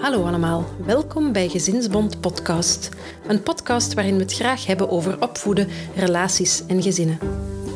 [0.00, 2.88] Hallo allemaal, welkom bij Gezinsbond Podcast.
[3.26, 7.18] Een podcast waarin we het graag hebben over opvoeden, relaties en gezinnen.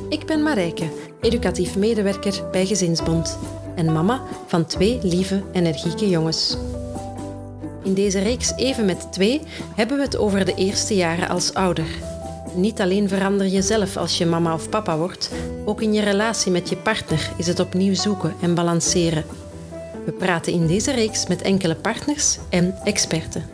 [0.09, 0.88] Ik ben Marijke,
[1.20, 3.39] educatief medewerker bij Gezinsbond
[3.75, 6.57] en mama van twee lieve, energieke jongens.
[7.82, 9.43] In deze reeks Even met twee
[9.75, 12.12] hebben we het over de eerste jaren als ouder.
[12.55, 15.30] Niet alleen verander je zelf als je mama of papa wordt,
[15.64, 19.25] ook in je relatie met je partner is het opnieuw zoeken en balanceren.
[20.05, 23.45] We praten in deze reeks met enkele partners en experten.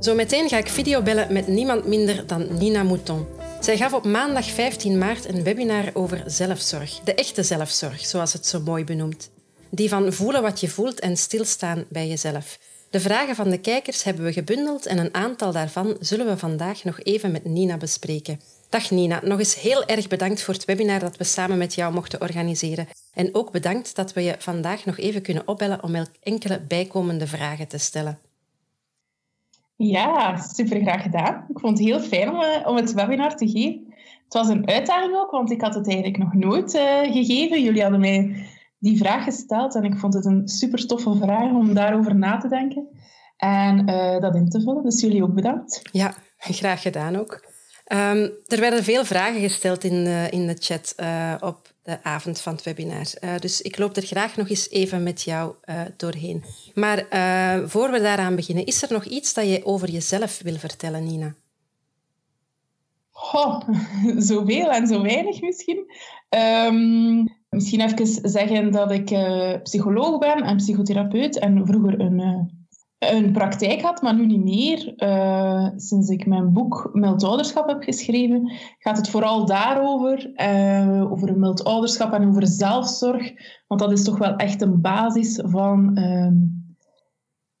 [0.00, 3.26] Zometeen ga ik videobellen met niemand minder dan Nina Mouton.
[3.60, 7.00] Zij gaf op maandag 15 maart een webinar over zelfzorg.
[7.04, 9.30] De echte zelfzorg, zoals het zo mooi benoemt.
[9.70, 12.58] Die van voelen wat je voelt en stilstaan bij jezelf.
[12.94, 16.84] De vragen van de kijkers hebben we gebundeld en een aantal daarvan zullen we vandaag
[16.84, 18.40] nog even met Nina bespreken.
[18.68, 21.92] Dag Nina, nog eens heel erg bedankt voor het webinar dat we samen met jou
[21.92, 22.88] mochten organiseren.
[23.14, 27.68] En ook bedankt dat we je vandaag nog even kunnen opbellen om enkele bijkomende vragen
[27.68, 28.18] te stellen.
[29.76, 31.46] Ja, super graag gedaan.
[31.48, 33.94] Ik vond het heel fijn om, eh, om het webinar te geven.
[34.24, 37.62] Het was een uitdaging ook, want ik had het eigenlijk nog nooit uh, gegeven.
[37.62, 38.46] Jullie hadden mij
[38.84, 42.48] die vraag gesteld en ik vond het een super toffe vraag om daarover na te
[42.48, 42.88] denken
[43.36, 44.82] en uh, dat in te vullen.
[44.82, 45.82] Dus jullie ook bedankt.
[45.92, 47.52] Ja, graag gedaan ook.
[47.92, 52.40] Um, er werden veel vragen gesteld in, uh, in de chat uh, op de avond
[52.40, 53.06] van het webinar.
[53.20, 55.54] Uh, dus ik loop er graag nog eens even met jou
[55.96, 56.44] doorheen.
[56.74, 57.06] Maar
[57.68, 61.34] voor we daaraan beginnen, is er nog iets dat je over jezelf wil vertellen, Nina?
[63.32, 63.60] Oh,
[64.30, 65.92] zoveel en zo weinig misschien.
[66.28, 69.18] Um, misschien even zeggen dat ik
[69.62, 72.52] psycholoog ben en psychotherapeut en vroeger een
[73.12, 74.92] een praktijk had, maar nu niet meer.
[74.96, 80.32] Uh, sinds ik mijn boek Mild Ouderschap heb geschreven, gaat het vooral daarover.
[81.10, 83.32] Over mild ouderschap en over zelfzorg.
[83.66, 86.30] Want dat is toch wel echt een basis van, uh,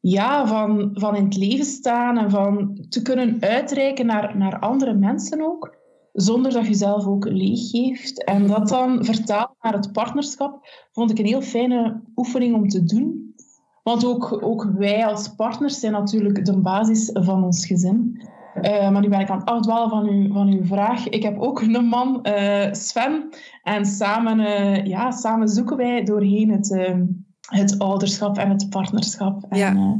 [0.00, 4.94] ja, van, van in het leven staan en van te kunnen uitreiken naar, naar andere
[4.94, 5.76] mensen ook.
[6.14, 8.24] Zonder dat je zelf ook leeggeeft.
[8.24, 12.84] En dat dan vertaald naar het partnerschap, vond ik een heel fijne oefening om te
[12.84, 13.34] doen.
[13.82, 18.22] Want ook, ook wij als partners zijn natuurlijk de basis van ons gezin.
[18.62, 21.08] Uh, maar nu ben ik aan het afdwalen van, u, van uw vraag.
[21.08, 23.28] Ik heb ook een man, uh, Sven.
[23.62, 26.96] En samen, uh, ja, samen zoeken wij doorheen het,
[27.40, 29.46] het ouderschap en het partnerschap.
[29.50, 29.68] Ja.
[29.68, 29.98] En,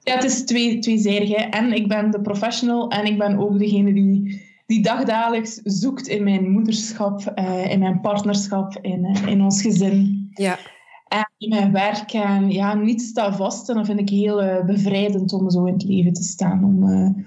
[0.00, 1.36] ja, het is twee, tweezijdig.
[1.36, 1.42] Hè.
[1.42, 6.24] En ik ben de professional en ik ben ook degene die, die dagdagelijks zoekt in
[6.24, 7.32] mijn moederschap,
[7.68, 10.28] in mijn partnerschap, in, in ons gezin.
[10.30, 10.58] Ja.
[11.08, 13.68] En in mijn werk en ja, niet staat vast.
[13.68, 16.64] En dat vind ik heel uh, bevrijdend om zo in het leven te staan.
[16.64, 17.24] Om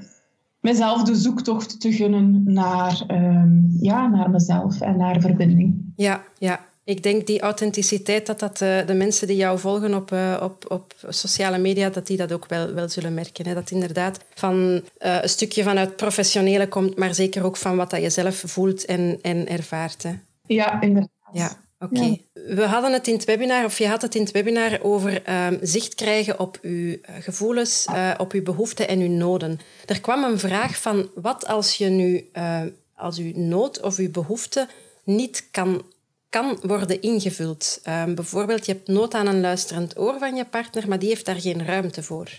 [0.60, 5.94] mezelf de zoektocht te gunnen naar, um, ja, naar mezelf en naar verbinding.
[5.96, 6.69] Ja, ja.
[6.90, 10.12] Ik denk die authenticiteit, dat, dat uh, de mensen die jou volgen op,
[10.42, 13.48] op, op sociale media, dat die dat ook wel, wel zullen merken.
[13.48, 13.54] Hè?
[13.54, 18.10] Dat inderdaad van een stukje vanuit professionele komt, maar zeker ook van wat dat je
[18.10, 20.04] zelf voelt en, en ervaart.
[20.04, 20.14] Hè?
[20.46, 21.10] Ja, inderdaad.
[21.32, 21.68] Ja.
[21.80, 21.96] Oké.
[21.96, 22.26] Okay.
[22.34, 22.56] Ja.
[22.56, 25.60] We hadden het in het webinar, of je had het in het webinar over um,
[25.62, 29.60] zicht krijgen op uw gevoelens, uh, op uw behoeften en uw noden.
[29.86, 32.62] Er kwam een vraag van wat als je nu, uh,
[32.96, 34.68] als uw nood of uw behoefte
[35.04, 35.84] niet kan,
[36.30, 37.82] kan worden ingevuld.
[37.88, 41.26] Um, bijvoorbeeld, je hebt nood aan een luisterend oor van je partner, maar die heeft
[41.26, 42.30] daar geen ruimte voor.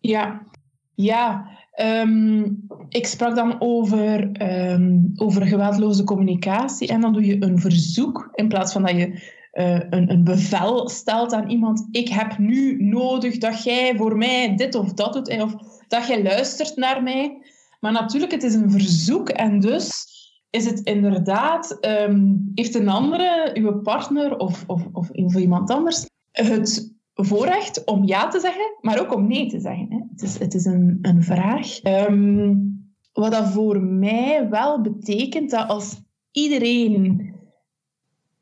[0.00, 0.46] Ja,
[0.94, 1.48] ja.
[1.80, 8.28] Um, ik sprak dan over, um, over geweldloze communicatie en dan doe je een verzoek
[8.34, 11.88] in plaats van dat je uh, een, een bevel stelt aan iemand.
[11.90, 15.54] Ik heb nu nodig dat jij voor mij dit of dat doet of
[15.88, 17.38] dat jij luistert naar mij.
[17.80, 20.06] Maar natuurlijk, het is een verzoek en dus
[20.56, 26.94] is het inderdaad, um, heeft een andere, uw partner of, of, of iemand anders, het
[27.14, 29.86] voorrecht om ja te zeggen, maar ook om nee te zeggen.
[29.90, 29.98] Hè.
[30.10, 31.84] Het is, het is een, een vraag.
[31.84, 32.74] Um,
[33.12, 36.00] wat dat voor mij wel betekent dat als
[36.30, 37.34] iedereen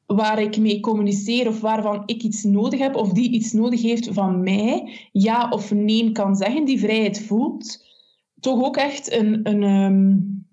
[0.06, 4.08] waar ik mee communiceer of waarvan ik iets nodig heb of die iets nodig heeft
[4.12, 7.84] van mij, ja of nee kan zeggen, die vrijheid voelt,
[8.40, 9.40] toch ook echt een...
[9.42, 10.43] een um,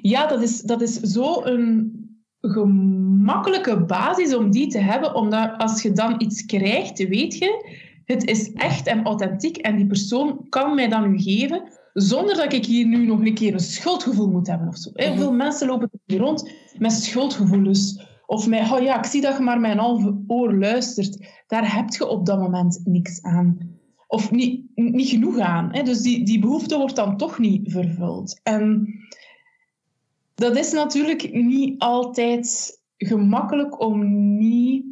[0.00, 2.00] ja, dat is, dat is zo een
[2.40, 8.24] gemakkelijke basis om die te hebben, omdat als je dan iets krijgt, weet je, het
[8.28, 11.62] is echt en authentiek en die persoon kan mij dan nu geven,
[11.92, 14.90] zonder dat ik hier nu nog een keer een schuldgevoel moet hebben of zo.
[14.94, 18.10] Heel veel mensen lopen hier rond met schuldgevoelens.
[18.26, 21.26] Of met, oh ja, ik zie dat je maar mijn halve oor luistert.
[21.46, 23.58] Daar heb je op dat moment niks aan.
[24.06, 25.68] Of niet, niet genoeg aan.
[25.72, 25.82] Hè?
[25.82, 28.40] Dus die, die behoefte wordt dan toch niet vervuld.
[28.42, 28.94] En
[30.42, 34.06] dat is natuurlijk niet altijd gemakkelijk om
[34.38, 34.84] niet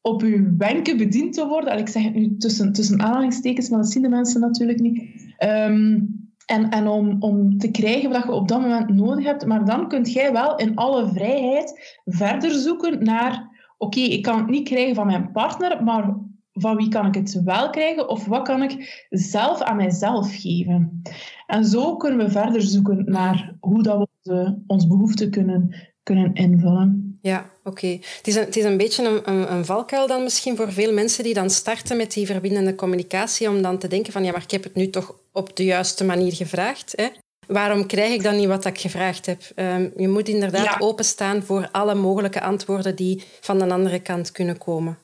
[0.00, 1.78] op uw wenken bediend te worden.
[1.78, 5.02] ik zeg het nu tussen, tussen aanhalingstekens, maar dat zien de mensen natuurlijk niet.
[5.36, 6.00] Ehm,
[6.46, 9.46] en, en om, om te krijgen wat je op dat moment nodig hebt.
[9.46, 13.54] Maar dan kunt jij wel in alle vrijheid verder zoeken naar...
[13.78, 16.16] Oké, ik kan het niet krijgen van mijn partner, maar
[16.52, 18.08] van wie kan ik het wel krijgen?
[18.08, 21.02] Of wat kan ik zelf aan mijzelf geven?
[21.46, 26.34] En zo kunnen we verder zoeken naar hoe dat we onze, ons behoeften kunnen, kunnen
[26.34, 27.18] invullen.
[27.20, 27.86] Ja, oké.
[27.86, 30.92] Het, is een, het is een beetje een, een, een, valkuil dan misschien voor veel
[30.92, 34.42] mensen die dan starten met die verbindende communicatie, om dan te denken van ja, maar
[34.42, 36.92] ik heb het nu toch op de juiste manier gevraagd.
[36.96, 37.06] Hè?
[37.46, 39.42] Waarom krijg ik dan niet wat ik gevraagd heb?
[39.56, 44.58] Um, je moet inderdaad openstaan voor alle mogelijke antwoorden die van de andere kant kunnen
[44.58, 44.98] komen.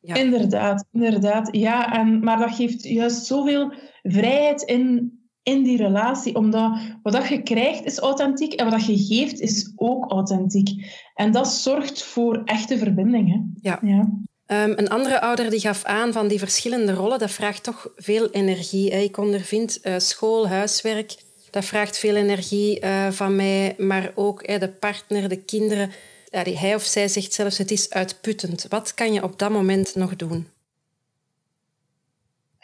[0.00, 0.14] Ja.
[0.14, 1.48] Inderdaad, inderdaad.
[1.56, 6.34] Ja, en, maar dat geeft juist zoveel vrijheid in in die relatie.
[6.34, 10.68] Omdat wat dat je krijgt is authentiek en wat dat je geeft is ook authentiek.
[11.14, 13.54] En dat zorgt voor echte verbindingen.
[13.60, 13.78] Ja.
[13.82, 14.08] ja.
[14.46, 18.30] Um, een andere ouder die gaf aan van die verschillende rollen, dat vraagt toch veel
[18.30, 18.90] energie.
[18.90, 21.16] Ik ondervind uh, school, huiswerk,
[21.50, 25.90] dat vraagt veel energie uh, van mij, maar ook uh, de partner, de kinderen.
[26.30, 28.66] hij of zij zegt zelfs, het is uitputtend.
[28.68, 30.46] Wat kan je op dat moment nog doen?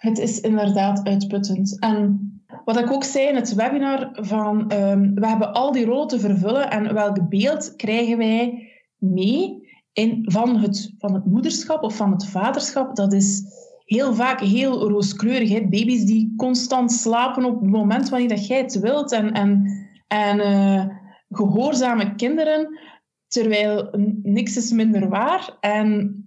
[0.01, 1.79] Het is inderdaad uitputtend.
[1.79, 2.31] En
[2.65, 6.21] wat ik ook zei in het webinar, van, um, we hebben al die rollen te
[6.21, 12.13] vervullen en welk beeld krijgen wij mee in, van, het, van het moederschap of van
[12.13, 12.97] het vaderschap?
[12.97, 13.43] Dat is
[13.85, 15.49] heel vaak heel rooskleurig.
[15.49, 15.61] Hè?
[15.61, 19.67] Baby's die constant slapen op het moment wanneer dat jij het wilt en, en,
[20.07, 20.85] en uh,
[21.31, 22.79] gehoorzame kinderen,
[23.27, 23.89] terwijl
[24.23, 25.57] niks is minder waar.
[25.61, 26.20] En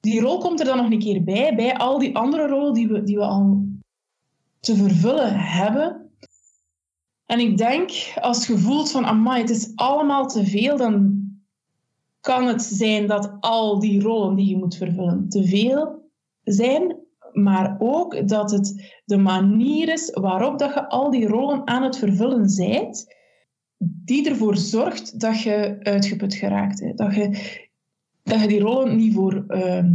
[0.00, 2.88] die rol komt er dan nog een keer bij, bij al die andere rollen die
[2.88, 3.64] we, die we al
[4.60, 6.10] te vervullen hebben.
[7.26, 11.18] En ik denk, als je voelt van, amai, het is allemaal te veel, dan
[12.20, 16.10] kan het zijn dat al die rollen die je moet vervullen te veel
[16.44, 16.96] zijn,
[17.32, 21.98] maar ook dat het de manier is waarop dat je al die rollen aan het
[21.98, 23.14] vervullen bent,
[23.78, 26.96] die ervoor zorgt dat je uitgeput geraakt.
[26.96, 27.68] Dat je,
[28.30, 29.92] dat je die rollen niet voor uh, ehm,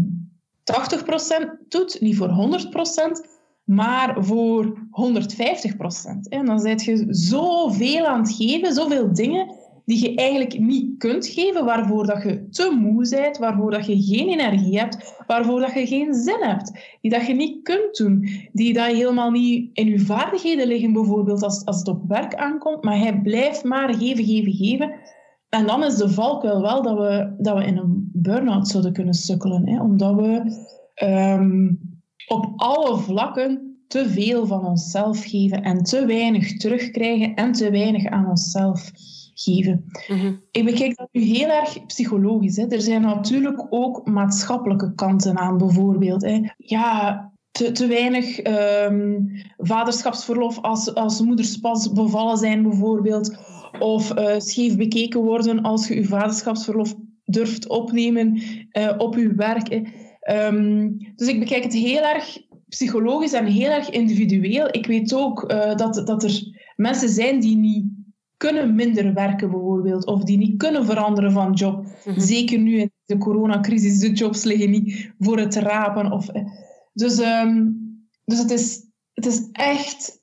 [1.59, 3.29] 80% doet, niet voor 100%,
[3.63, 6.29] maar voor 150 procent.
[6.29, 9.55] En dan zet je zoveel aan het geven, zoveel dingen
[9.85, 14.01] die je eigenlijk niet kunt geven, waarvoor dat je te moe bent, waarvoor dat je
[14.01, 16.71] geen energie hebt, waarvoor dat je geen zin hebt,
[17.01, 21.43] die dat je niet kunt doen, die dat helemaal niet in je vaardigheden liggen, bijvoorbeeld
[21.43, 24.91] als, als het op werk aankomt, maar hij blijft maar geven, geven, geven.
[25.55, 29.13] En dan is de valkuil wel dat we, dat we in een burn-out zouden kunnen
[29.13, 29.81] sukkelen, hè?
[29.81, 30.63] omdat we...
[30.93, 31.67] Ehm,
[32.27, 38.05] op alle vlakken te veel van onszelf geven en te weinig terugkrijgen en te weinig
[38.05, 38.91] aan onszelf
[39.33, 39.85] geven.
[40.07, 40.33] Mhm.
[40.51, 42.55] Ik bekijk dat nu heel erg psychologisch.
[42.55, 42.67] Hè.
[42.67, 46.21] Er zijn natuurlijk ook maatschappelijke kanten aan, bijvoorbeeld.
[46.21, 46.41] Hè.
[46.57, 48.45] Ja, te, te weinig
[48.87, 53.37] um, vaderschapsverlof als, als moeders pas bevallen zijn, bijvoorbeeld.
[53.79, 58.41] Of uh, scheef bekeken worden als je je vaderschapsverlof durft opnemen
[58.71, 59.81] uh, op je werk.
[60.19, 62.37] Ehm, dus ik bekijk het heel erg
[62.67, 64.67] psychologisch en heel erg individueel.
[64.71, 67.85] Ik weet ook uh, dat, dat er mensen zijn die niet
[68.37, 71.85] kunnen minder werken, bijvoorbeeld, of die niet kunnen veranderen van job.
[72.05, 72.19] Mhm.
[72.19, 76.11] Zeker nu in de coronacrisis, de jobs liggen niet voor het rapen.
[76.11, 76.43] Of, eh.
[76.93, 77.83] dus um,
[78.25, 80.21] dus het, is, het is echt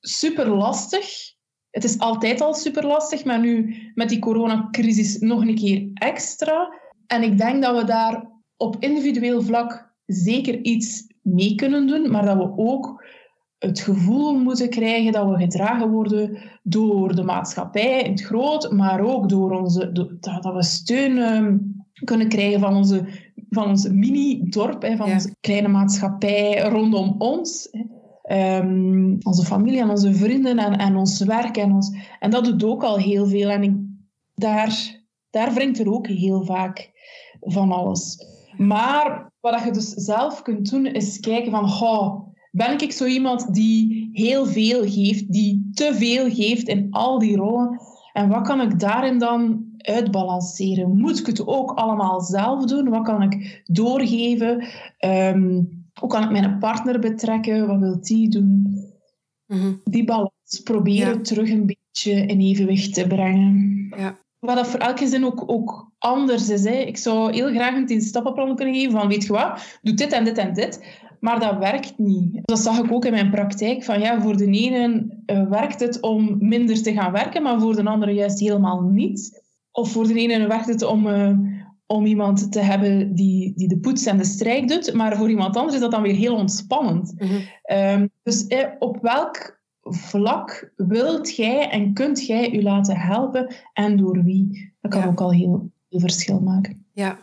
[0.00, 1.33] super lastig.
[1.74, 6.72] Het is altijd al super lastig, maar nu met die coronacrisis nog een keer extra.
[7.06, 12.24] En ik denk dat we daar op individueel vlak zeker iets mee kunnen doen, maar
[12.24, 13.04] dat we ook
[13.58, 19.00] het gevoel moeten krijgen dat we gedragen worden door de maatschappij in het groot, maar
[19.00, 21.56] ook door onze, dat we steun ehm,
[22.04, 23.04] kunnen krijgen van onze,
[23.50, 27.70] van onze mini-dorp, van onze kleine maatschappij rondom ons.
[28.30, 31.56] Um, onze familie en onze vrienden en, en ons werk.
[31.56, 33.50] En, ons, en dat doet ook al heel veel.
[33.50, 33.74] En ik,
[34.34, 35.00] daar,
[35.30, 36.90] daar wringt er ook heel vaak
[37.40, 38.26] van alles.
[38.56, 44.10] Maar wat je dus zelf kunt doen, is kijken van, ben ik zo iemand die
[44.12, 47.80] heel veel geeft, die te veel geeft in al die rollen?
[48.12, 50.96] En wat kan ik daarin dan uitbalanceren?
[50.96, 52.88] Moet ik het ook allemaal zelf doen?
[52.88, 54.64] Wat kan ik doorgeven?
[55.04, 57.66] Um, hoe kan ik mijn partner betrekken?
[57.66, 58.84] Wat wil die doen?
[59.46, 59.72] Mhm.
[59.84, 63.86] Die balans proberen terug een beetje in evenwicht te brengen.
[63.96, 64.18] Ja.
[64.38, 66.64] Wat dat voor elke zin ook, ook anders is.
[66.64, 66.74] Hè.
[66.74, 70.24] Ik zou heel graag een stappenplan kunnen geven van weet je wat, doe dit en
[70.24, 71.00] dit en dit.
[71.20, 72.40] Maar dat werkt niet.
[72.42, 73.84] Dat zag ik ook in mijn praktijk.
[73.84, 77.74] Van ja, voor de ene uh, werkt het om minder te gaan werken, maar voor
[77.74, 79.42] de andere juist helemaal niet.
[79.70, 81.30] Of voor de ene werkt het om, uh,
[81.86, 85.56] om iemand te hebben die, die de poets en de strijk doet, maar voor iemand
[85.56, 87.14] anders is dat dan weer heel ontspannend.
[87.18, 88.10] Mm -hmm.
[88.22, 94.24] dus eh, op welk vlak wilt jij en kunt jij u laten helpen en door
[94.24, 94.72] wie?
[94.80, 96.86] Dat kan ook al heel veel verschil maken.
[96.92, 97.18] Ja,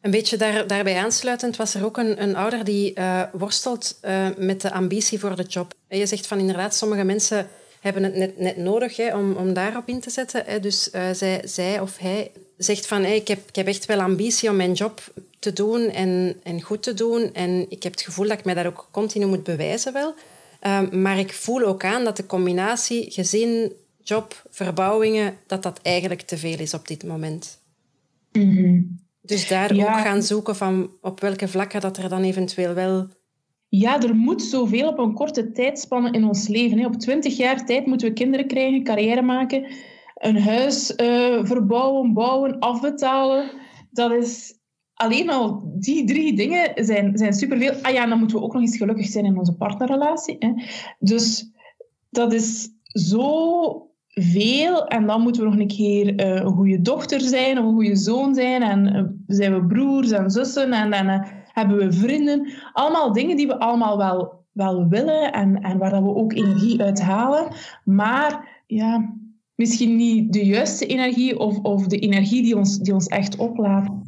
[0.00, 4.26] een beetje daar, daarbij aansluitend was er ook een, een ouder die uh, worstelt uh,
[4.36, 5.74] met de ambitie voor de job.
[5.88, 7.48] En je zegt van inderdaad, sommige mensen
[7.80, 10.42] hebben het net, net nodig hè, om, om daarop in te zetten.
[10.46, 10.60] Hè.
[10.60, 14.00] Dus uh, zij, zij of hij zegt van hey, ik, heb, ik heb echt wel
[14.00, 17.32] ambitie om mijn job te doen en, en goed te doen.
[17.32, 20.14] En ik heb het gevoel dat ik mij daar ook continu moet bewijzen wel.
[20.90, 26.36] maar ik voel ook aan dat de combinatie gezin, job, verbouwingen, dat dat eigenlijk te
[26.36, 27.58] veel is op dit moment.
[28.32, 33.08] Mm dus daar ook gaan zoeken van op welke vlakken dat er dan eventueel wel...
[33.68, 36.84] Ja, er moet zoveel op een korte tijdspanne in ons leven.
[36.84, 39.66] Op twintig jaar tijd moeten we kinderen krijgen, carrière maken,
[40.20, 43.50] een huis uh, verbouwen, bouwen, afbetalen.
[43.90, 44.58] Dat is
[44.94, 47.72] alleen al die drie dingen zijn, zijn superveel.
[47.82, 50.36] Ah ja, dan moeten we ook nog eens gelukkig zijn in onze partnerrelatie.
[50.38, 50.52] Hè.
[50.98, 51.50] Dus
[52.10, 54.86] dat is zo veel.
[54.86, 57.96] En dan moeten we nog een keer uh, een goede dochter zijn of een goede
[57.96, 58.62] zoon zijn.
[58.62, 61.20] En uh, zijn we broers en zussen en uh,
[61.52, 62.52] hebben we vrienden.
[62.72, 66.82] Allemaal dingen die we allemaal wel, wel willen en, en waar dat we ook energie
[66.82, 67.48] uit halen.
[67.84, 69.18] Maar ja,
[69.60, 73.98] misschien niet de juiste energie of, of de energie die ons, die ons echt oplaat.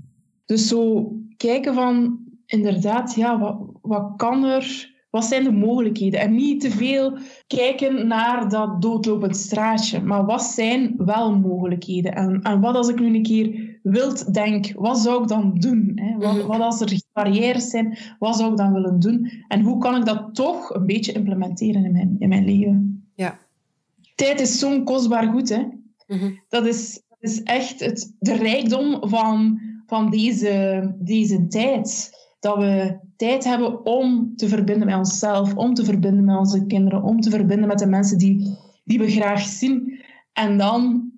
[0.46, 6.20] Dus zo kijken van inderdaad, ja, wat, wat kan er wat zijn de mogelijkheden?
[6.20, 10.00] En niet te veel kijken naar dat doodlopend straatje.
[10.00, 12.14] Maar wat zijn wel mogelijkheden?
[12.14, 15.92] En, en wat als ik nu een keer wild denk, wat zou ik dan doen?
[15.94, 16.16] Hè?
[16.18, 16.46] Wat, mhm.
[16.46, 19.30] wat, als er barrières zijn, wat zou ik dan willen doen?
[19.48, 22.91] En hoe kan ik dat toch een beetje implementeren in mijn, in mijn leven?
[24.14, 25.48] Tijd is zo'n kostbaar goed.
[25.48, 25.62] Hè?
[26.06, 26.30] Mhm.
[26.48, 32.10] Dat, is, dat is echt het, de rijkdom van, van deze, deze tijd.
[32.40, 37.02] Dat we tijd hebben om te verbinden met onszelf, om te verbinden met onze kinderen,
[37.02, 40.00] om te verbinden met de mensen die, die we graag zien.
[40.32, 41.10] En dan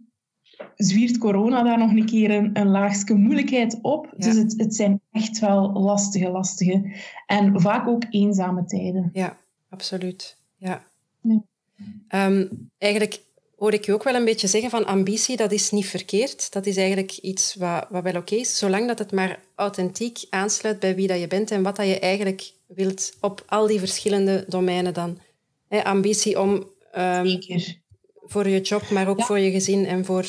[0.76, 4.14] zwiert corona daar nog een keer een, een laagste moeilijkheid op.
[4.16, 6.96] Dus het, het zijn echt wel lastige, lastige
[7.26, 9.10] en vaak ook eenzame tijden.
[9.12, 9.36] Ja,
[9.68, 10.36] absoluut.
[10.56, 10.84] Ja.
[12.08, 12.46] Ehm,
[12.84, 13.20] eigenlijk
[13.56, 16.52] hoor ik je ook wel een beetje zeggen van ambitie, dat is niet verkeerd.
[16.52, 20.80] Dat is eigenlijk iets wat, wat wel oké is, zolang dat het maar authentiek aansluit
[20.80, 24.44] bij wie dat je bent en wat dat je eigenlijk wilt op al die verschillende
[24.48, 25.18] domeinen dan.
[25.68, 26.50] ambitie om
[26.96, 27.40] um,
[28.14, 30.26] voor je job, maar ook voor je gezin en voor...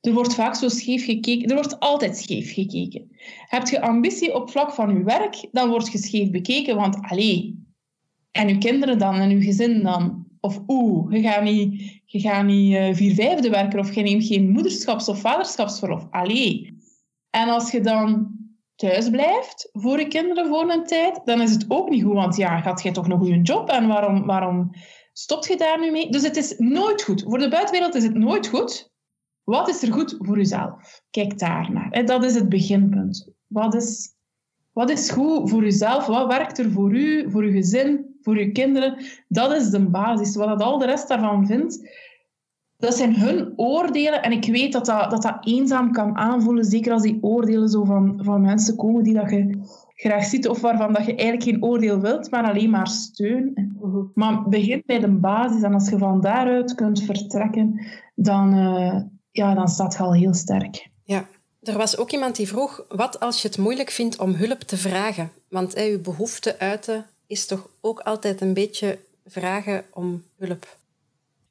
[0.00, 1.48] Er wordt vaak zo scheef gekeken.
[1.48, 3.16] Er wordt altijd scheef gekeken.
[3.46, 7.64] Heb je ambitie op vlak van je werk, dan wordt je scheef bekeken, want allee,
[8.30, 10.25] en uw kinderen dan en uw gezin dan?
[10.40, 15.20] Of oeh, je gaat niet, uh, vier vijfde werken of je neemt geen moederschaps- of
[15.20, 16.06] vaderschapsverlof.
[16.10, 16.78] Allee.
[17.30, 18.36] En als je dan
[18.74, 22.12] thuis blijft voor je kinderen voor een tijd, dan is het ook niet goed.
[22.12, 23.68] Want ja, gaat jij toch een goede job?
[23.68, 24.70] En waarom, waarom
[25.12, 26.10] stopt je daar nu mee?
[26.10, 27.22] Dus het is nooit goed.
[27.22, 28.94] Voor de buitenwereld is het nooit goed.
[29.44, 31.02] Wat is er goed voor jezelf?
[31.10, 32.04] Kijk daar naar.
[32.04, 33.30] Dat is het beginpunt.
[33.46, 34.14] Wat is,
[34.72, 36.06] wat is goed voor jezelf?
[36.06, 38.96] Wat werkt er voor u, voor uw gezin, voor je kinderen.
[39.28, 40.36] Dat is de basis.
[40.36, 41.88] Wat dat al de rest daarvan vindt,
[42.76, 44.22] dat zijn hun oordelen.
[44.22, 47.84] En ik weet dat dat, dat, dat eenzaam kan aanvoelen, zeker als die oordelen zo
[47.84, 49.58] van, van mensen komen die dat je
[49.94, 53.74] graag ziet of waarvan dat je eigenlijk geen oordeel wilt, maar alleen maar steun.
[53.80, 54.02] Mhm.
[54.14, 59.54] Maar begin bij de basis en als je van daaruit kunt vertrekken, dan, uh, ja,
[59.54, 60.90] dan staat je al heel sterk.
[61.04, 61.26] Ja.
[61.62, 64.76] Er was ook iemand die vroeg, wat als je het moeilijk vindt om hulp te
[64.76, 65.30] vragen?
[65.48, 70.78] Want hey, je behoefte uiten is toch ook altijd een beetje vragen om hulp.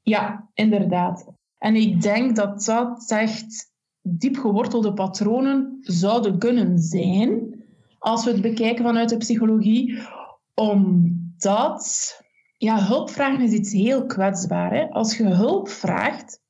[0.01, 1.27] Ja, inderdaad.
[1.57, 7.63] En ik denk dat dat echt diep gewortelde patronen zouden kunnen zijn,
[7.99, 10.01] als we het bekijken vanuit de psychologie,
[10.53, 12.23] omdat
[12.57, 14.73] ja, hulp vragen is iets heel kwetsbaar.
[14.73, 14.89] Hè?
[14.89, 16.41] Als je hulp vraagt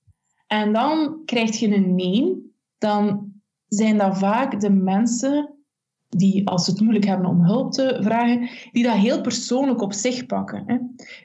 [0.47, 3.33] en dan krijg je een nee, dan
[3.67, 5.54] zijn dat vaak de mensen
[6.17, 9.93] die, als ze het moeilijk hebben om hulp te vragen, die dat heel persoonlijk op
[9.93, 10.63] zich pakken.
[10.65, 10.77] Hè.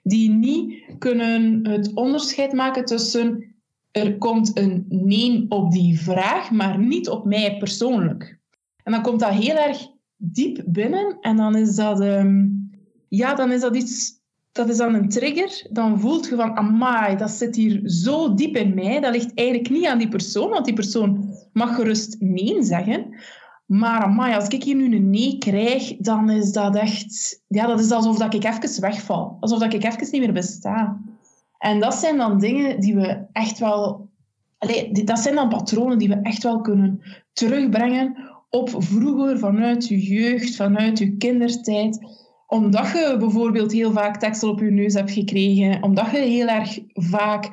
[0.03, 3.51] Die niet kunnen het onderscheid maken tussen
[3.91, 8.39] er komt een nee op die vraag, maar niet op mij persoonlijk.
[8.83, 12.71] En dan komt dat heel erg diep binnen en dan is dat, um,
[13.09, 14.13] ja, dan is dat iets,
[14.53, 15.67] dat is dan een trigger.
[15.71, 19.01] Dan voelt je van, amai, dat zit hier zo diep in mij.
[19.01, 23.15] Dat ligt eigenlijk niet aan die persoon, want die persoon mag gerust nee zeggen.
[23.71, 27.43] Maar als ik hier nu een nee krijg, dan is dat echt...
[27.49, 29.37] Ja, dat is alsof dat ik even wegval.
[29.41, 31.00] Alsof dat ik even niet meer besta.
[31.59, 34.09] En dat zijn dan dingen die we echt wel...
[35.05, 38.17] Dat zijn dan patronen die we echt wel kunnen terugbrengen
[38.49, 41.99] op vroeger, vanuit je jeugd, vanuit je kindertijd.
[42.47, 46.79] Omdat je bijvoorbeeld heel vaak tekstel op je neus hebt gekregen, omdat je heel erg
[46.93, 47.50] vaak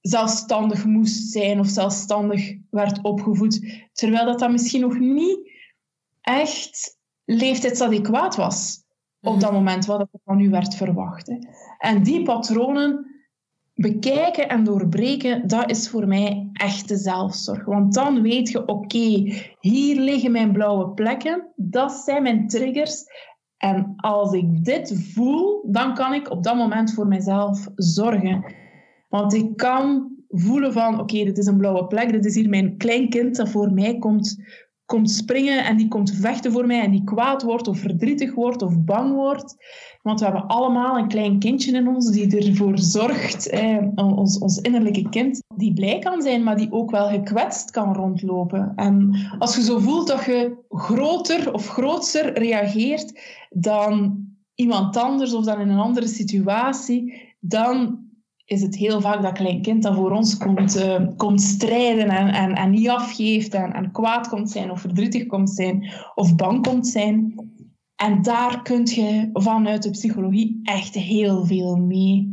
[0.00, 5.52] zelfstandig moest zijn of zelfstandig werd opgevoed, terwijl dat, dat misschien nog niet
[6.24, 8.84] echt leeftijdsadequaat was
[9.20, 9.40] op mhm.
[9.40, 11.26] dat moment, wat er van u werd verwacht.
[11.26, 11.38] Hè.
[11.78, 13.06] En die patronen
[13.74, 17.64] bekijken en doorbreken, dat is voor mij echte zelfzorg.
[17.64, 23.04] Want dan weet je, oké, hier liggen mijn blauwe plekken, dat zijn mijn triggers.
[23.56, 28.54] En als ik dit voel, dan kan ik op dat moment voor mezelf zorgen.
[29.08, 32.76] Want ik kan voelen van, oké, dit is een blauwe plek, dit is hier mijn
[32.76, 34.42] klein kind dat voor mij komt
[34.86, 38.62] komt springen en die komt vechten voor mij en die kwaad wordt of verdrietig wordt
[38.62, 39.56] of bang wordt.
[40.02, 44.58] Want we hebben allemaal een klein kindje in ons die ervoor zorgt, eh, ons, ons
[44.58, 48.72] innerlijke kind, die blij kan zijn, maar die ook wel gekwetst kan rondlopen.
[48.76, 54.24] En als je zo voelt dat je groter of grootser reageert dan
[54.54, 58.03] iemand anders of dan in een andere situatie, dan
[58.44, 62.28] is het heel vaak dat klein kind dat voor ons komt, uh, komt strijden en,
[62.28, 66.66] en, en niet afgeeft en, en kwaad komt zijn of verdrietig komt zijn of bang
[66.66, 67.34] komt zijn.
[67.96, 72.32] En daar kun je vanuit de psychologie echt heel veel mee.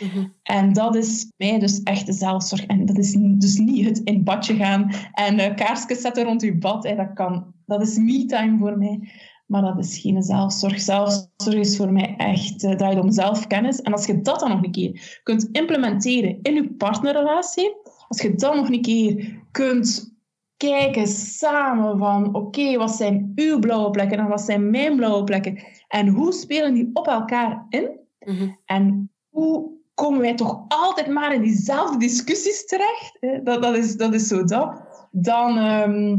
[0.00, 0.26] Mhm.
[0.42, 2.66] En dat is mij dus echt de zelfzorg.
[2.66, 6.58] En dat is dus niet het in badje gaan en uh, kaarsjes zetten rond je
[6.58, 6.84] bad.
[6.84, 6.96] Hè.
[6.96, 9.10] Dat, kan, dat is me-time voor mij.
[9.46, 10.80] Maar dat is geen zelfzorg.
[10.80, 13.80] Zelfzorg is voor mij echt uh, draait om zelfkennis.
[13.80, 17.76] En als je dat dan nog een keer kunt implementeren in je partnerrelatie,
[18.08, 20.14] als je dan nog een keer kunt
[20.56, 25.58] kijken samen van oké, wat zijn uw blauwe plekken en wat zijn mijn blauwe plekken?
[25.88, 27.90] En hoe spelen die op elkaar in?
[28.24, 28.48] Mhm.
[28.64, 33.18] En hoe komen wij toch altijd maar in diezelfde discussies terecht?
[33.44, 34.82] Dat, dat, is, dat is zo dat.
[35.10, 35.58] Dan...
[35.58, 36.16] Ehm,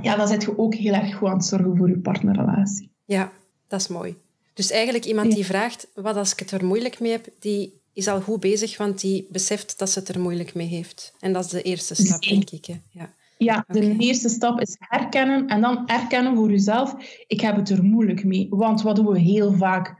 [0.00, 2.90] ja, dan zit je ook heel erg goed aan het zorgen voor je partnerrelatie.
[3.04, 3.32] Ja,
[3.68, 4.16] dat is mooi.
[4.54, 8.08] Dus eigenlijk iemand die vraagt, wat als ik het er moeilijk mee heb, die is
[8.08, 11.14] al goed bezig, want die beseft dat ze het er moeilijk mee heeft.
[11.20, 12.64] En dat is de eerste stap, denk ik.
[12.64, 12.80] Hè?
[12.90, 16.94] Ja, ja de eerste stap is herkennen en dan erkennen voor jezelf,
[17.26, 18.46] ik heb het er moeilijk mee.
[18.50, 19.94] Want wat doen we heel vaak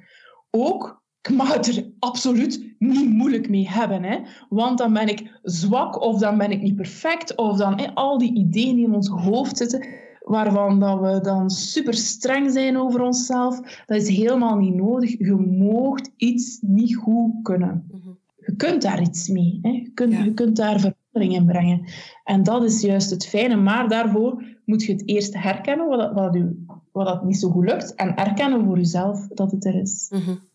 [0.50, 1.01] ook?
[1.22, 4.02] Ik mag het er absoluut niet moeilijk mee hebben.
[4.02, 4.18] Hè?
[4.48, 7.36] Want dan ben ik zwak of dan ben ik niet perfect.
[7.36, 9.86] Of dan hè, al die ideeën die in ons hoofd zitten,
[10.20, 13.82] waarvan dat we dan super streng zijn over onszelf.
[13.86, 15.18] Dat is helemaal niet nodig.
[15.18, 17.84] Je moogt iets niet goed kunnen.
[17.90, 18.08] Mhm.
[18.36, 19.58] Je kunt daar iets mee.
[19.62, 19.70] Hè?
[19.70, 21.84] Je, kunt, je kunt daar verandering in brengen.
[22.24, 23.56] En dat is juist het fijne.
[23.56, 27.64] Maar daarvoor moet je het eerst herkennen wat, wat, u, wat dat niet zo goed
[27.64, 27.94] lukt.
[27.94, 30.10] En erkennen voor jezelf dat het er is.
[30.14, 30.50] Mm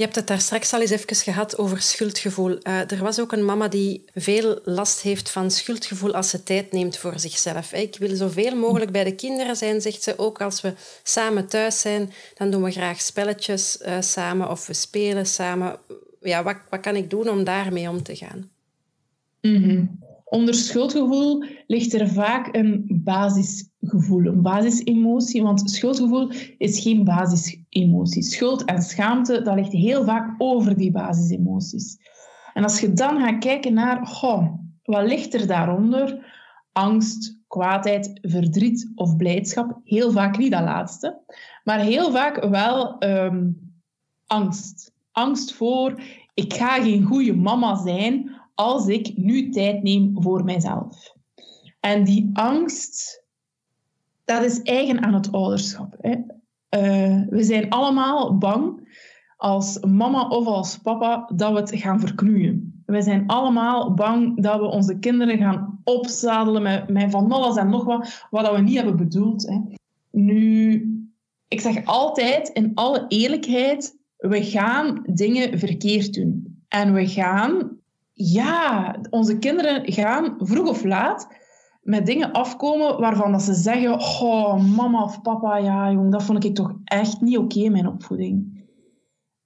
[0.00, 2.58] je hebt het daar straks al eens even gehad over schuldgevoel.
[2.62, 6.72] Uh, er was ook een mama die veel last heeft van schuldgevoel als ze tijd
[6.72, 7.72] neemt voor zichzelf.
[7.72, 10.18] Ik wil zoveel mogelijk bij de kinderen zijn, zegt ze.
[10.18, 14.72] Ook als we samen thuis zijn, dan doen we graag spelletjes uh, samen of we
[14.72, 15.78] spelen samen.
[16.20, 18.50] Ja, wat, wat kan ik doen om daarmee om te gaan?
[19.40, 28.22] Mm Onder schuldgevoel ligt er vaak een basisgevoel, een basisemotie, want schuldgevoel is geen basisemotie.
[28.22, 31.98] Schuld en schaamte, dat ligt heel vaak over die basisemoties.
[32.54, 34.20] En als je dan gaat kijken naar,
[34.82, 36.26] wat ligt er daaronder?
[36.72, 39.80] Angst, kwaadheid, verdriet of blijdschap.
[39.84, 41.18] Heel vaak niet dat laatste,
[41.64, 43.48] maar heel vaak wel ehm,
[44.26, 44.92] angst.
[45.12, 46.02] Angst voor,
[46.34, 51.16] ik ga geen goede mama zijn als ik nu tijd neem voor mijzelf.
[51.80, 53.24] En die angst,
[54.24, 55.96] dat is eigen aan het ouderschap.
[56.00, 56.10] Hè.
[56.10, 58.88] Uh, we zijn allemaal bang
[59.36, 62.82] als mama of als papa dat we het gaan verknoeien.
[62.86, 67.68] We zijn allemaal bang dat we onze kinderen gaan opzadelen met, met van alles en
[67.68, 69.48] nog wat, wat we niet hebben bedoeld.
[69.48, 69.58] Hè.
[70.10, 70.84] Nu,
[71.48, 76.62] ik zeg altijd in alle eerlijkheid, we gaan dingen verkeerd doen.
[76.68, 77.79] En we gaan
[78.22, 81.28] ja, onze kinderen gaan vroeg of laat
[81.82, 86.44] met dingen afkomen waarvan dat ze zeggen: Oh, mama of papa, ja, jong, dat vond
[86.44, 88.64] ik toch echt niet oké, mijn opvoeding.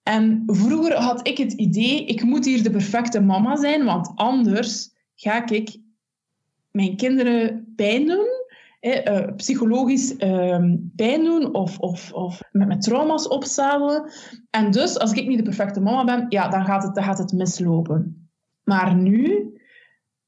[0.03, 4.91] En vroeger had ik het idee: ik moet hier de perfecte mama zijn, want anders
[5.15, 5.79] ga ik
[6.71, 8.43] mijn kinderen pijn doen.
[8.81, 14.11] Eh, psychologisch ehm, pijn doen of, of, of met mijn trauma's opzadelen.
[14.51, 17.19] En dus, als ik niet de perfecte mama ben, ja, dan gaat het, dan gaat
[17.19, 18.24] het mislopen.
[18.65, 19.53] Maar nu,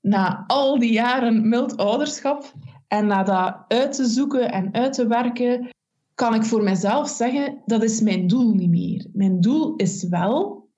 [0.01, 2.53] na al die jaren mild ouderschap,
[2.88, 5.68] En na dat uit te zoeken en uit te werken,
[6.14, 9.07] kan ik voor mezelf zeggen, dat is mijn doel niet meer.
[9.12, 10.68] Mijn doel is wel,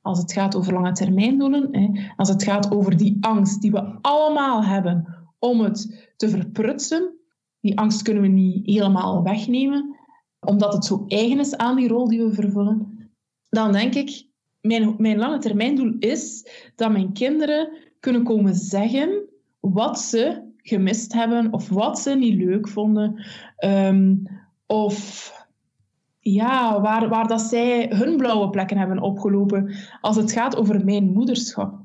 [0.00, 1.70] als het gaat over lange termijndoelen,
[2.16, 7.14] als het gaat over die angst die we allemaal hebben om het te verprutsen,
[7.60, 9.96] die angst kunnen we niet helemaal wegnemen,
[10.40, 13.10] omdat het zo eigen is aan die rol die we vervullen,
[13.48, 14.26] dan denk ik,
[14.60, 17.68] mijn, mijn lange termijndoel is dat mijn kinderen
[18.00, 19.28] kunnen komen zeggen
[19.60, 23.24] wat ze gemist hebben of wat ze niet leuk vonden.
[23.56, 24.16] Ehm,
[24.66, 25.28] of
[26.20, 31.12] ja, waar, waar dat zij hun blauwe plekken hebben opgelopen als het gaat over mijn
[31.12, 31.78] moederschap.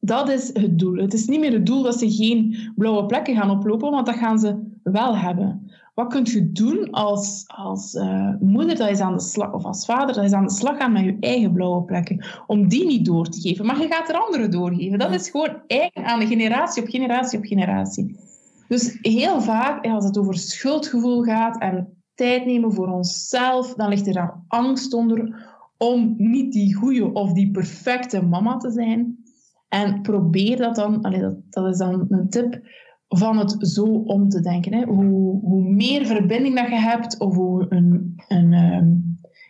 [0.00, 0.96] Dat is het doel.
[0.96, 4.16] Het is niet meer het doel dat ze geen blauwe plekken gaan oplopen, want dat
[4.16, 5.70] gaan ze wel hebben.
[5.94, 9.84] Wat kunt je doen als, als uh, moeder dat is aan de slag, of als
[9.84, 13.04] vader dat is aan de slag gaan met je eigen blauwe plekken, om die niet
[13.04, 13.66] door te geven.
[13.66, 14.98] Maar je gaat er anderen doorgeven.
[14.98, 18.16] Dat is gewoon eigen aan de generatie op generatie op generatie.
[18.68, 24.06] Dus heel vaak, als het over schuldgevoel gaat en tijd nemen voor onszelf, dan ligt
[24.06, 29.24] er daar angst onder om niet die goede of die perfecte mama te zijn.
[29.68, 31.00] En probeer dat dan,
[31.50, 32.60] dat is dan een tip,
[33.16, 34.74] van het zo om te denken.
[34.74, 34.84] Hè.
[34.84, 38.92] Hoe, hoe meer verbinding dat je hebt, of hoe een, een, ehm,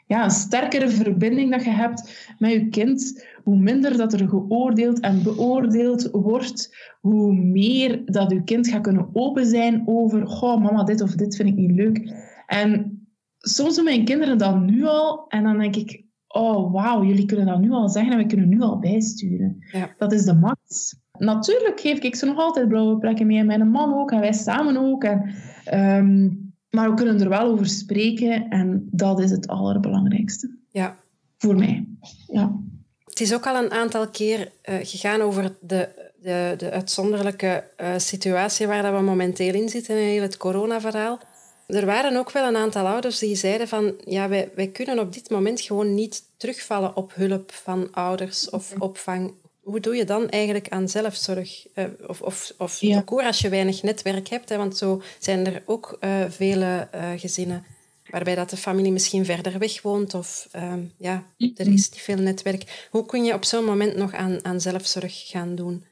[0.06, 5.00] ja, een sterkere verbinding dat je hebt met je kind, hoe minder dat er geoordeeld
[5.00, 10.84] en beoordeeld wordt, hoe meer dat je kind gaat kunnen open zijn over, goh, mama,
[10.84, 12.12] dit of dit vind ik niet leuk.
[12.46, 13.02] En
[13.38, 17.46] soms doen mijn kinderen dat nu al, en dan denk ik, oh wauw, jullie kunnen
[17.46, 19.56] dat nu al zeggen en we kunnen nu al bijsturen.
[19.72, 19.94] Ja.
[19.98, 20.96] Dat is de max.
[21.18, 23.38] Natuurlijk geef ik ze nog altijd blauwe plekken mee.
[23.38, 24.10] En mijn man ook.
[24.10, 25.04] En wij samen ook.
[25.04, 26.28] En, ehm,
[26.70, 28.48] maar we kunnen er wel over spreken.
[28.48, 30.56] En dat is het allerbelangrijkste.
[30.70, 30.96] Ja.
[31.38, 31.86] Voor mij.
[32.26, 32.56] Ja.
[33.04, 35.88] Het is ook al een aantal keer uh, gegaan over de,
[36.20, 39.96] de, de uitzonderlijke uh, situatie waar dat we momenteel in zitten.
[39.96, 41.18] In heel het coronaverhaal.
[41.66, 45.12] Er waren ook wel een aantal ouders die zeiden van ja, wij, wij kunnen op
[45.12, 49.32] dit moment gewoon niet terugvallen op hulp van ouders of opvang
[49.64, 51.66] hoe doe je dan eigenlijk aan zelfzorg?
[51.74, 53.04] Uh, of of, of ja.
[53.06, 57.64] als je weinig netwerk hebt, hè, want zo zijn er ook uh, vele uh, gezinnen
[58.10, 62.16] waarbij dat de familie misschien verder weg woont of ehm, ja, er is niet veel
[62.16, 62.88] netwerk.
[62.90, 65.84] Hoe kun je op zo'n moment nog aan, aan zelfzorg gaan doen?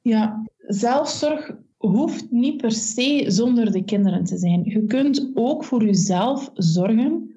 [0.00, 4.64] Ja, zelfzorg hoeft niet per se zonder de kinderen te zijn.
[4.64, 7.34] Je kunt ook voor jezelf zorgen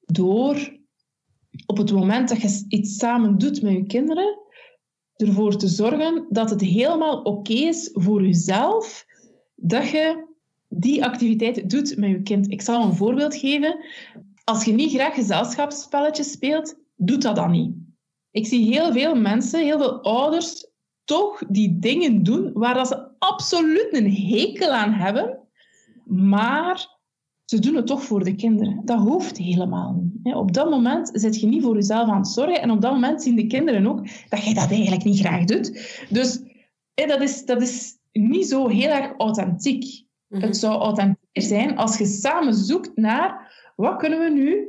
[0.00, 0.74] door
[1.66, 4.38] op het moment dat je iets samen doet met je kinderen,
[5.16, 9.06] ervoor te zorgen dat het helemaal oké is voor jezelf
[9.54, 10.24] dat je
[10.68, 12.50] die activiteit doet met je kind.
[12.50, 13.84] Ik zal een voorbeeld geven.
[14.44, 17.74] Als je niet graag gezelschapsspelletjes speelt, doe dat dan niet.
[18.30, 20.66] Ik zie heel veel mensen, heel veel ouders,
[21.04, 25.38] toch die dingen doen waar dat ze absoluut een hekel aan hebben,
[26.04, 26.95] maar
[27.46, 28.80] ze doen het toch voor de kinderen.
[28.84, 30.34] Dat hoeft helemaal niet.
[30.34, 33.22] Op dat moment zit je niet voor jezelf aan het zorgen en op dat moment
[33.22, 35.96] zien de kinderen ook dat je dat eigenlijk niet graag doet.
[36.10, 36.40] Dus
[36.94, 40.04] dat is, dat is niet zo heel erg authentiek.
[40.28, 40.42] Mhm.
[40.42, 44.68] Het zou authentieker zijn als je samen zoekt naar wat kunnen we nu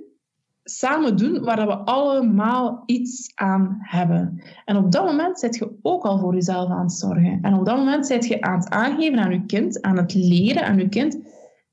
[0.63, 4.43] samen doen waar we allemaal iets aan hebben.
[4.65, 7.39] En op dat moment zit je ook al voor jezelf aan het zorgen.
[7.41, 10.65] En op dat moment zit je aan het aangeven aan je kind, aan het leren
[10.65, 11.17] aan je kind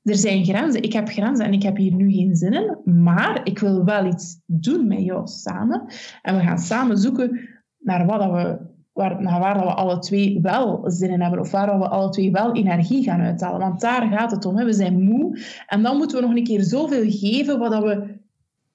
[0.05, 0.83] er zijn grenzen.
[0.83, 4.05] Ik heb grenzen en ik heb hier nu geen zin in, maar ik wil wel
[4.05, 5.83] iets doen met jou samen.
[6.21, 8.57] En we gaan samen zoeken naar, wat dat we,
[8.93, 12.09] waar, naar waar dat we alle twee wel zin in hebben, of waar we alle
[12.09, 13.59] twee wel energie gaan uithalen.
[13.59, 14.57] Want daar gaat het om.
[14.57, 14.65] Hè.
[14.65, 18.23] We zijn moe en dan moeten we nog een keer zoveel geven wat dat we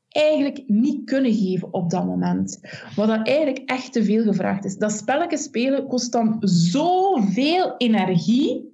[0.08, 2.60] eigenlijk niet kunnen geven op dat moment.
[2.96, 4.76] Wat dat eigenlijk echt te veel gevraagd is.
[4.76, 8.69] Dat spelletje spelen kost dan zoveel energie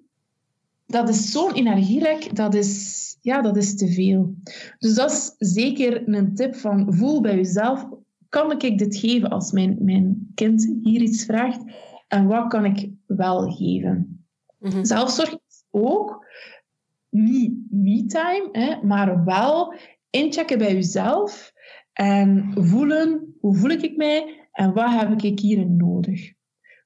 [0.87, 4.35] dat is zo'n energielek, dat is, ja, dat is te veel.
[4.79, 7.89] Dus dat is zeker een tip van voel bij jezelf,
[8.29, 11.61] kan ik dit geven als mijn, mijn kind hier iets vraagt?
[12.09, 14.27] En wat kan ik wel geven?
[14.59, 16.27] Mm Zelfzorg is ook
[17.11, 19.75] niet me-time, maar wel
[20.11, 21.53] inchecken bij jezelf
[21.93, 26.33] en voelen, hoe voel ik mij en wat heb ik hierin nodig?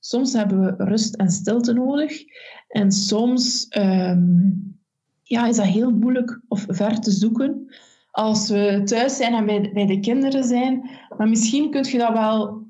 [0.00, 2.22] Soms hebben we rust en stilte nodig.
[2.68, 4.78] En soms um,
[5.22, 7.70] ja, is dat heel moeilijk of ver te zoeken
[8.10, 10.90] als we thuis zijn en bij de, bij de kinderen zijn.
[11.16, 12.66] Maar misschien kun je dat wel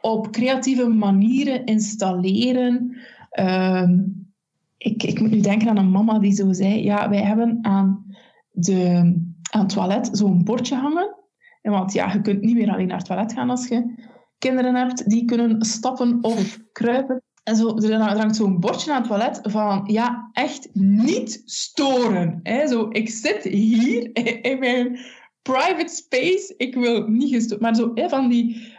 [0.00, 2.96] op creatieve manieren installeren.
[3.40, 4.26] Um,
[4.78, 8.04] ik, ik moet nu denken aan een mama die zo zei: Ja, wij hebben aan,
[8.50, 8.86] de,
[9.50, 11.16] aan het toilet zo'n bordje hangen.
[11.62, 14.10] En want ja, je kunt niet meer alleen naar het toilet gaan als je
[14.42, 17.22] kinderen hebt die kunnen stappen of kruipen.
[17.42, 22.40] en zo, er hangt zo'n bordje aan het toilet van, ja, echt niet storen.
[22.42, 22.66] Hè?
[22.66, 24.10] Zo, ik zit hier
[24.50, 24.98] in mijn
[25.42, 27.60] private space, ik wil niet gestoord.
[27.60, 28.72] Maar zo hè, van, die,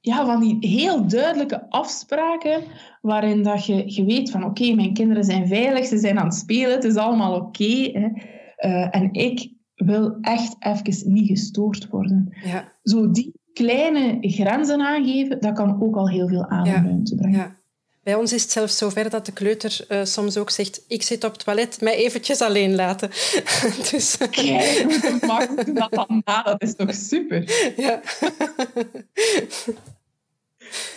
[0.00, 2.62] ja, van die heel duidelijke afspraken
[3.00, 6.34] waarin dat je, je weet van, oké, mijn kinderen zijn veilig, ze zijn aan het
[6.34, 7.64] spelen, het is allemaal oké.
[7.64, 12.36] uh, en ik wil echt even niet gestoord worden.
[12.44, 12.72] Ja.
[12.82, 17.38] Zo die kleine grenzen aangeven, dat kan ook al heel veel ademruimte brengen.
[17.38, 17.56] Ja.
[18.02, 21.24] Bij ons is het zelfs zover dat de kleuter uh, soms ook zegt: Ik zit
[21.24, 23.08] op het toilet, mij eventjes alleen laten.
[23.90, 24.16] dus...
[24.30, 26.42] Kijk, maakt dat dan na?
[26.42, 27.42] Dat is toch super?
[27.76, 28.00] Ja.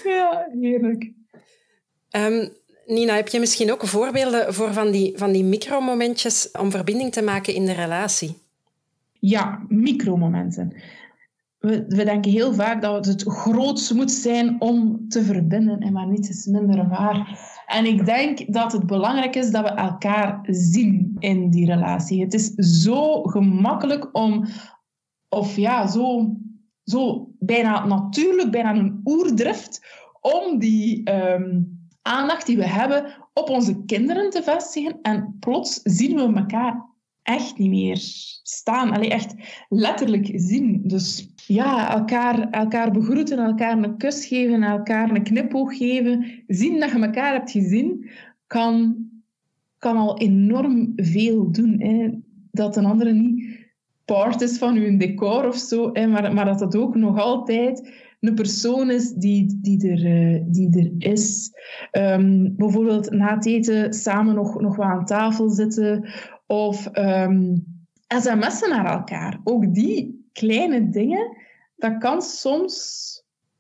[0.04, 1.12] ja, heerlijk.
[2.12, 2.50] Um,
[2.86, 7.22] Nina, heb je misschien ook voorbeelden voor van die, van die micromomentjes om verbinding te
[7.22, 8.38] maken in de relatie?
[9.20, 10.74] Ja, micromomenten
[11.60, 16.30] we, denken heel vaak dat het grootste moet zijn om te verbinden, en maar niets
[16.30, 17.40] is minder waar.
[17.66, 22.22] En ik denk dat het belangrijk is dat we elkaar zien in die relatie.
[22.22, 24.46] Het is zo gemakkelijk om,
[25.30, 26.36] of ja, zo,
[26.84, 29.86] zo bijna natuurlijk, bijna een oerdrift,
[30.22, 31.62] om die ehm,
[32.02, 35.00] aandacht die we hebben op onze kinderen te vestigen.
[35.02, 36.86] En plots zien we elkaar
[37.24, 37.98] echt niet meer
[38.44, 38.92] staan.
[38.92, 39.36] Allee, echt
[39.70, 40.82] letterlijk zien.
[40.84, 46.26] Dus ja, elkaar, elkaar begroeten, elkaar een kus geven, elkaar een knipoog geven.
[46.48, 48.10] Zien dat je elkaar hebt gezien,
[48.48, 48.96] kan,
[49.78, 51.82] kan al enorm veel doen.
[51.82, 52.10] Hè.
[52.52, 53.66] Dat een andere niet
[54.06, 57.94] part is van je decor of zo, hè, maar, maar dat dat ook nog altijd
[58.20, 61.52] een persoon is die, die, er, eh, die er is.
[61.92, 66.10] Um, bijvoorbeeld na het eten samen nog, nog wat aan tafel zitten
[66.46, 67.66] of um,
[68.08, 69.40] sms'en naar elkaar.
[69.44, 71.38] Ook die kleine dingen,
[71.76, 72.76] dat kan soms...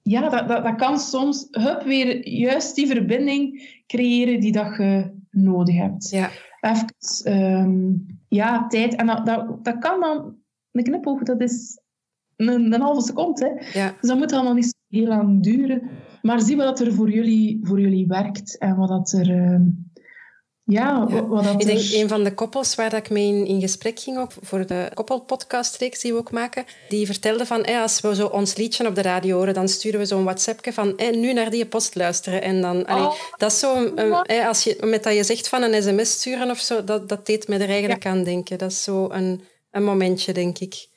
[0.01, 5.11] Ja, dat, dat, dat kan soms hup, weer juist die verbinding creëren die dat je
[5.31, 6.09] nodig hebt.
[6.09, 6.29] Ja.
[6.61, 8.95] Even um, ja, tijd.
[8.95, 10.35] En dat, dat, dat kan dan...
[10.71, 11.79] Een knipoog, dat is
[12.35, 13.45] een, een halve seconde.
[13.45, 13.79] Hè.
[13.79, 13.95] Ja.
[14.01, 15.81] Dus dat moet allemaal niet heel lang duren.
[16.21, 19.29] Maar zie wat er voor jullie, voor jullie werkt en wat dat er...
[19.29, 19.59] Uh,
[20.69, 23.99] ja, Wat dat ik denk een van de koppels waar dat ik mee in, gesprek
[23.99, 28.27] ging, ook voor de koppelpodcastreeks die we ook maken, die vertelde van als we zo
[28.27, 31.65] ons liedje op de radio horen, dan sturen we zo'n WhatsAppje van nu naar die
[31.65, 32.41] post luisteren.
[32.41, 33.13] En dan, oh.
[33.37, 33.93] dat is zo,
[34.47, 37.47] als je, met dat je zegt van een sms sturen of zo, dat, dat deed
[37.47, 38.57] me er eigenlijk aan denken.
[38.57, 40.87] Dat is zo een, een momentje, denk ik.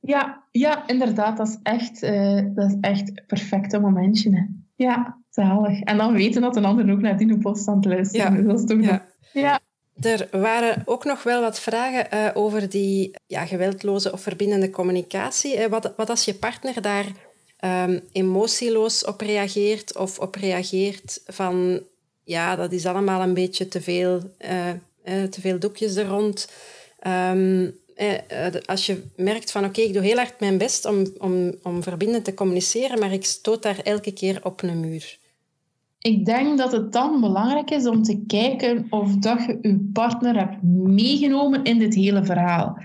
[0.00, 1.36] Ja, ja, inderdaad.
[1.36, 4.30] Dat is echt, uh, dat is echt perfecte momentje.
[4.30, 4.42] Hè.
[4.74, 5.80] Ja, zalig.
[5.80, 8.42] En dan weten dat een ander ook naar die post aan het luisteren ja.
[8.42, 9.06] Dat is toch ja.
[9.32, 9.60] ja.
[10.00, 15.58] Er waren ook nog wel wat vragen uh, over die ja, geweldloze of verbindende communicatie.
[15.58, 17.06] Uh, wat, wat als je partner daar
[17.86, 21.82] um, emotieloos op reageert of op reageert van
[22.24, 24.20] ja, dat is allemaal een beetje te veel,
[25.30, 26.48] te veel doekjes er rond.
[27.06, 31.54] Um, eh, als je merkt van oké, ik doe heel hard mijn best om, om,
[31.62, 35.18] om verbindend te communiceren, maar ik stoot daar elke keer op een muur.
[35.98, 40.38] Ik denk dat het dan belangrijk is om te kijken of dat je je partner
[40.38, 42.78] hebt meegenomen in dit hele verhaal.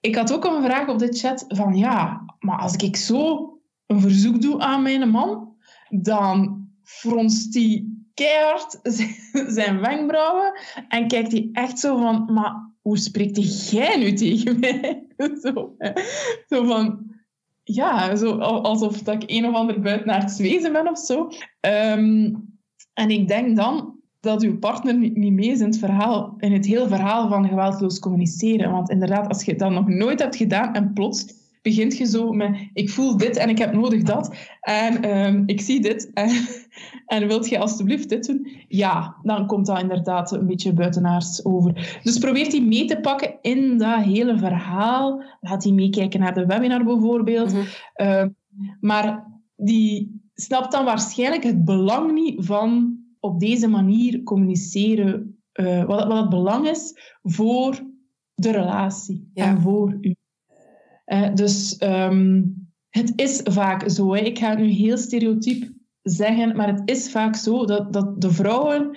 [0.00, 3.52] Ik had ook een vraag op de chat van ja, maar als ik zo
[3.86, 5.54] een verzoek doe aan mijn man,
[5.88, 7.84] dan fronst hij
[8.14, 8.80] keihard
[9.58, 10.52] zijn wenkbrauwen
[10.88, 15.06] en kijkt hij echt zo van, maar hoe spreekt jij nu tegen mij?
[15.42, 15.76] zo,
[16.48, 17.12] zo van,
[17.62, 21.28] ja, zo, alsof dat ik een of ander buiten naar het zwezen ben of zo.
[21.60, 22.34] Ehm,
[22.92, 26.66] en ik denk dan dat uw partner niet mee is in het verhaal, in het
[26.66, 28.70] hele verhaal van geweldloos communiceren.
[28.70, 32.70] Want inderdaad, als je dat nog nooit hebt gedaan en plots begint je zo met
[32.72, 36.30] ik voel dit en ik heb nodig dat en ehm, ik zie dit en,
[37.06, 38.48] en wilt je alstublieft dit doen?
[38.68, 42.00] Ja, dan komt dat inderdaad een beetje buitenaards over.
[42.02, 45.22] Dus probeer die mee te pakken in dat hele verhaal.
[45.40, 47.52] Laat die meekijken naar de webinar bijvoorbeeld.
[47.52, 47.62] Mhm.
[47.94, 48.28] Ehm,
[48.80, 55.36] maar die snapt dan waarschijnlijk het belang niet van op deze manier communiceren.
[55.60, 57.80] Uh, wat, wat het belang is voor
[58.34, 60.14] de relatie en voor u.
[61.12, 62.54] Uh, dus um,
[62.88, 64.14] het is vaak zo.
[64.14, 64.20] Hè.
[64.20, 65.72] Ik ga het nu heel stereotyp
[66.02, 68.96] zeggen, maar het is vaak zo dat, dat de vrouwen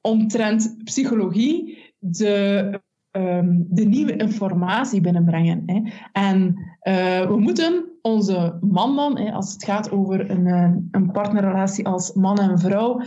[0.00, 5.62] omtrent psychologie de, um, de nieuwe informatie binnenbrengen.
[5.66, 5.82] Hè.
[6.12, 6.46] En
[6.82, 11.86] uh, we moeten onze man dan, hè, als het gaat over een, eh, een partnerrelatie
[11.86, 13.02] als man en vrouw,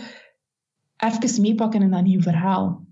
[0.97, 2.82] even meepakken in dat nieuwe verhaal.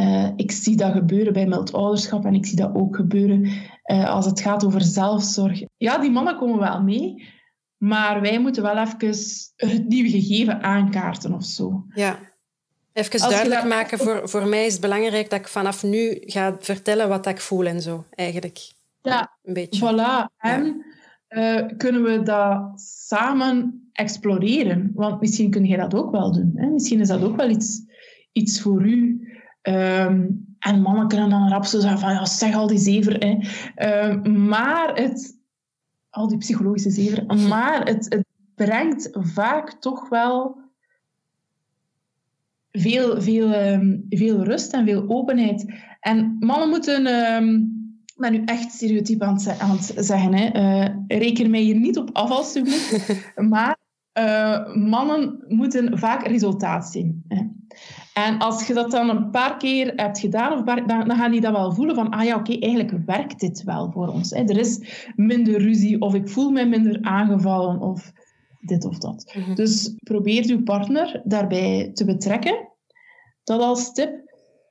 [0.00, 3.44] Uh, ik zie dat gebeuren bij mild ouderschap en ik zie dat ook gebeuren
[3.86, 5.62] uh, als het gaat over zelfzorg.
[5.76, 7.28] Ja, die mannen komen wel mee,
[7.84, 9.14] Maar wij moeten wel even
[9.56, 11.84] het nieuwe gegeven aankaarten of zo.
[11.94, 12.18] Ja.
[12.92, 17.08] Even duidelijk maken, voor, voor mij is het belangrijk dat ik vanaf nu ga vertellen
[17.08, 18.72] wat ik voel en zo, eigenlijk.
[19.02, 19.80] Ja, een beetje.
[19.80, 20.36] Voilà.
[20.38, 20.84] En
[21.28, 24.90] uh, kunnen we dat samen exploreren?
[24.94, 26.52] Want misschien kun jij dat ook wel doen.
[26.54, 26.66] Hè?
[26.66, 27.80] Misschien is dat ook wel iets,
[28.32, 29.23] iets voor u.
[29.68, 33.16] Um, en mannen kunnen dan rap zo zeggen van, ja, zeg al die zever.
[33.18, 34.08] Hè.
[34.10, 35.42] Um, maar het...
[36.10, 37.24] Al die psychologische zever.
[37.48, 38.24] Maar het, het
[38.54, 40.56] brengt vaak toch wel
[42.70, 45.72] veel, veel, um, veel rust en veel openheid.
[46.00, 47.06] En mannen moeten...
[48.14, 50.34] Ik ben nu echt stereotyp aan het, aan het zeggen.
[50.34, 50.56] Hè.
[50.56, 53.14] Uh, reken mij hier niet op af, alsjeblieft.
[53.50, 53.76] maar
[54.18, 57.24] uh, mannen moeten vaak resultaat zien.
[57.28, 57.42] Hè.
[58.14, 61.40] En als je dat dan een paar keer hebt gedaan, of dan, dan gaan die
[61.40, 64.30] dat wel voelen van, ah ja, oké, eigenlijk werkt dit wel voor ons.
[64.30, 64.42] Hè.
[64.42, 68.12] Er is minder ruzie, of ik voel mij minder aangevallen, of
[68.60, 69.34] dit of dat.
[69.36, 69.54] Mhm.
[69.54, 72.68] Dus probeer uw partner daarbij te betrekken.
[73.44, 74.22] Dat als tip.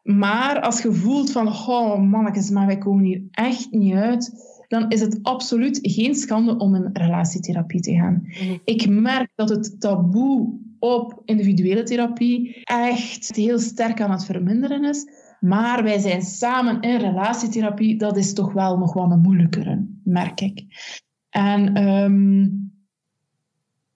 [0.03, 4.31] Maar als je voelt van, oh mannetjes, maar wij komen hier echt niet uit,
[4.67, 8.21] dan is het absoluut geen schande om in relatietherapie te gaan.
[8.23, 8.57] Mhm.
[8.63, 15.07] Ik merk dat het taboe op individuele therapie echt heel sterk aan het verminderen is.
[15.39, 20.41] Maar wij zijn samen in relatietherapie, dat is toch wel nog wel een moeilijkere, merk
[20.41, 20.65] ik.
[21.29, 22.47] En ehm,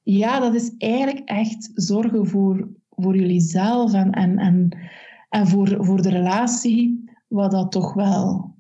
[0.02, 4.78] ja, dat is eigenlijk echt zorgen voor, voor jullie zelf en, en, en,
[5.30, 8.56] en voor, voor de relatie, wat dat toch wel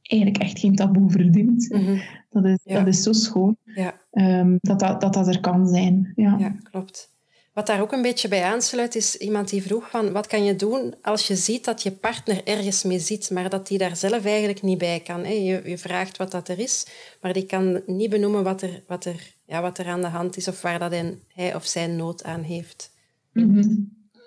[0.00, 1.68] eigenlijk echt geen taboe verdient.
[1.70, 1.98] Mhm.
[2.30, 3.94] dat, is, dat is zo schoon ja.
[4.10, 6.12] um, dat, dat, dat dat er kan zijn.
[6.14, 7.14] Ja, ja klopt.
[7.56, 10.56] Wat daar ook een beetje bij aansluit, is iemand die vroeg van wat kan je
[10.56, 14.24] doen als je ziet dat je partner ergens mee zit, maar dat die daar zelf
[14.24, 15.24] eigenlijk niet bij kan.
[15.24, 15.32] Hè?
[15.32, 16.86] Je, je vraagt wat dat er is,
[17.20, 20.36] maar die kan niet benoemen wat er, wat er, ja, wat er aan de hand
[20.36, 22.92] is of waar dat hij, hij of zij nood aan heeft.
[23.32, 23.74] Mhm.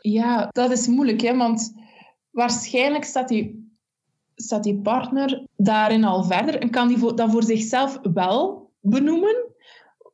[0.01, 1.37] Ja, dat is moeilijk, hè?
[1.37, 1.73] want
[2.29, 3.73] waarschijnlijk staat die,
[4.35, 9.35] staat die partner daarin al verder en kan die voor, dat voor zichzelf wel benoemen.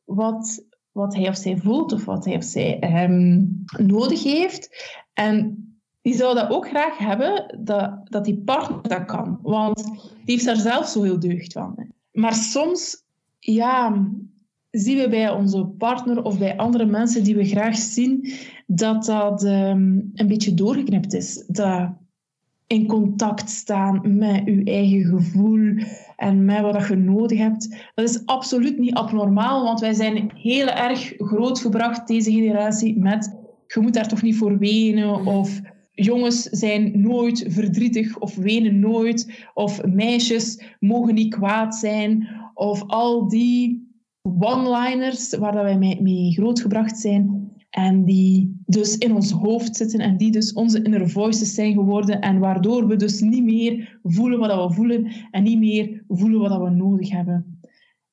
[0.04, 0.64] Wat,
[0.96, 4.94] wat hij of zij voelt of wat hij of zij um, nodig heeft.
[5.12, 5.64] En
[6.02, 9.38] die zou dat ook graag hebben, dat, dat die partner dat kan.
[9.42, 9.84] Want
[10.24, 11.92] die heeft daar zelf zo heel deugd van.
[12.12, 13.04] Maar soms,
[13.38, 14.04] ja,
[14.70, 18.32] zien we bij onze partner of bij andere mensen die we graag zien,
[18.66, 21.44] dat dat um, een beetje doorgeknipt is.
[21.46, 21.90] Dat
[22.66, 25.74] in contact staan met je eigen gevoel
[26.16, 27.90] en met wat je nodig hebt.
[27.94, 33.80] Dat is absoluut niet abnormaal, want wij zijn heel erg grootgebracht, deze generatie, met je
[33.80, 39.84] moet daar toch niet voor wenen of jongens zijn nooit verdrietig of wenen nooit of
[39.84, 43.84] meisjes mogen niet kwaad zijn of al die
[44.38, 47.45] one-liners waar wij mee grootgebracht zijn.
[47.76, 52.20] En die dus in ons hoofd zitten en die dus onze inner voices zijn geworden.
[52.20, 56.62] En waardoor we dus niet meer voelen wat we voelen en niet meer voelen wat
[56.62, 57.60] we nodig hebben.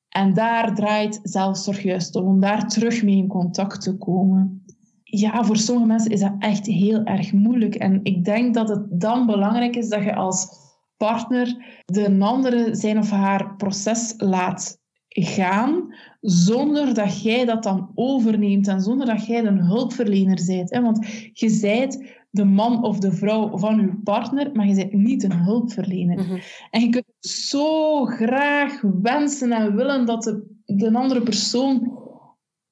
[0.08, 4.64] En daar draait zelfzorg juist om, om daar terug mee in contact te komen.
[5.02, 7.74] Ja, voor sommige mensen is dat echt heel erg moeilijk.
[7.74, 10.48] En ik denk dat het dan belangrijk is dat je als
[10.96, 14.82] partner de andere zijn of haar proces laat
[15.22, 20.70] gaan, zonder dat jij dat dan overneemt en zonder dat jij een hulpverlener bent.
[20.70, 20.82] Hè?
[20.82, 25.22] Want je bent de man of de vrouw van je partner, maar je bent niet
[25.22, 26.18] een hulpverlener.
[26.18, 26.38] Mhm.
[26.70, 31.98] En je kunt zo graag wensen en willen dat de, de andere persoon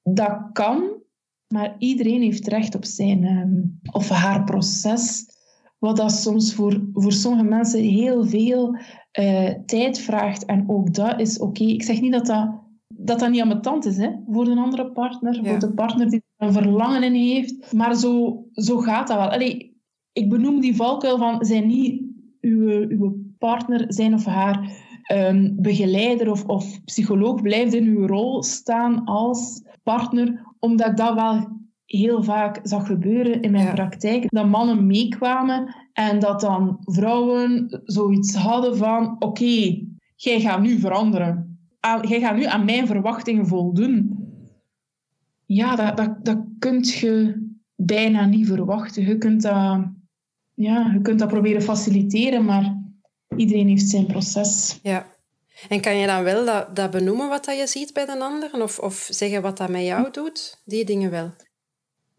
[0.03, 1.01] dat kan,
[1.47, 5.25] maar iedereen heeft recht op zijn um, of haar proces.
[5.83, 8.77] Wat dat soms voor, voor sommige mensen heel veel
[9.19, 10.45] uh, tijd vraagt.
[10.45, 11.63] En ook dat is oké.
[11.63, 12.49] Ik zeg niet dat dat,
[12.87, 16.47] dat dat niet ambetant is hè, voor een andere partner, voor de partner die er
[16.47, 17.73] een verlangen in heeft.
[17.73, 19.29] Maar zo, zo gaat dat wel.
[19.29, 19.77] Allee,
[20.13, 22.01] ik benoem die valkuil van zijn niet
[22.41, 24.71] uw, uw partner, zijn of haar
[25.11, 31.13] um, begeleider of, of psycholoog blijft in uw rol staan als partner, omdat ik dat
[31.13, 31.47] wel
[31.97, 34.29] heel vaak zag gebeuren in mijn praktijk.
[34.29, 41.57] Dat mannen meekwamen en dat dan vrouwen zoiets hadden van: oké, jij gaat nu veranderen.
[42.01, 44.17] Jij gaat nu aan mijn verwachtingen voldoen.
[45.45, 47.41] Ja, dat, dat, dat kun je
[47.75, 49.05] bijna niet verwachten.
[49.05, 49.85] Je kunt dat,
[50.53, 52.81] ja, je kunt dat proberen faciliteren, maar
[53.35, 54.79] iedereen heeft zijn proces.
[54.83, 55.11] Ja.
[55.69, 58.61] En kan je dan wel dat, dat benoemen wat dat je ziet bij de ander?
[58.61, 60.61] Of, of zeggen wat dat met jou doet?
[60.65, 61.33] Die dingen wel?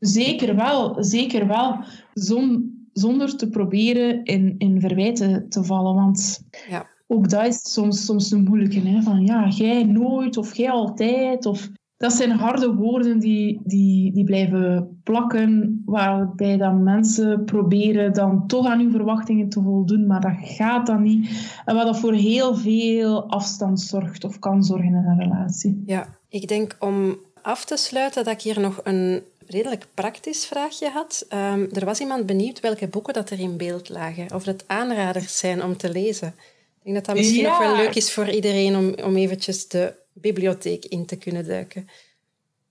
[0.07, 1.79] Zeker wel, zeker wel.
[2.15, 5.95] Zon, zonder te proberen in, in verwijten te vallen.
[5.95, 6.87] Want ja.
[7.07, 8.81] ook dat is soms, soms een moeilijke.
[8.81, 9.03] Hè?
[9.03, 11.47] Van ja, jij nooit of jij altijd.
[11.47, 18.47] Of dat zijn harde woorden die, die, die blijven plakken, waarbij dan mensen proberen dan
[18.47, 21.51] toch aan hun verwachtingen te voldoen, maar dat gaat dan niet.
[21.65, 25.83] En wat dat voor heel veel afstand zorgt of kan zorgen in een relatie.
[25.87, 30.89] Ja, ik denk om af te sluiten dat ik hier nog een redelijk praktisch vraagje
[30.89, 31.27] had.
[31.29, 35.39] Um, er was iemand benieuwd welke boeken dat er in beeld lagen, of dat aanraders
[35.39, 36.29] zijn om te lezen.
[36.29, 39.95] Ik denk dat dat misschien nog wel leuk is voor iedereen om, om eventjes de
[40.13, 41.89] bibliotheek in te kunnen duiken.